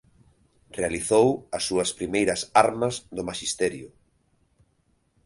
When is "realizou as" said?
0.79-1.63